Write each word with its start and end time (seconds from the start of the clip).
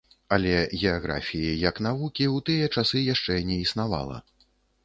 Але 0.35 0.53
геаграфіі, 0.79 1.51
як 1.69 1.83
навукі, 1.87 2.27
у 2.39 2.41
тыя 2.47 2.73
часы 2.77 3.05
яшчэ 3.13 3.39
не 3.51 3.59
існавала. 3.67 4.17